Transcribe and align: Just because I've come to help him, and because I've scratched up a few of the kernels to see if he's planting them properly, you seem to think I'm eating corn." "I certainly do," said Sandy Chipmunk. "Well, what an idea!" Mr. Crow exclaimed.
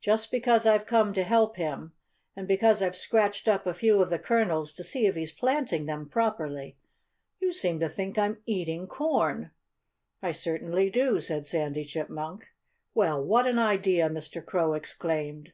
Just 0.00 0.30
because 0.30 0.64
I've 0.64 0.86
come 0.86 1.12
to 1.12 1.22
help 1.22 1.56
him, 1.56 1.92
and 2.34 2.48
because 2.48 2.80
I've 2.80 2.96
scratched 2.96 3.46
up 3.46 3.66
a 3.66 3.74
few 3.74 4.00
of 4.00 4.08
the 4.08 4.18
kernels 4.18 4.72
to 4.72 4.82
see 4.82 5.04
if 5.04 5.16
he's 5.16 5.32
planting 5.32 5.84
them 5.84 6.08
properly, 6.08 6.78
you 7.40 7.52
seem 7.52 7.78
to 7.80 7.88
think 7.90 8.16
I'm 8.16 8.38
eating 8.46 8.86
corn." 8.86 9.50
"I 10.22 10.32
certainly 10.32 10.88
do," 10.88 11.20
said 11.20 11.44
Sandy 11.44 11.84
Chipmunk. 11.84 12.48
"Well, 12.94 13.22
what 13.22 13.46
an 13.46 13.58
idea!" 13.58 14.08
Mr. 14.08 14.42
Crow 14.42 14.72
exclaimed. 14.72 15.52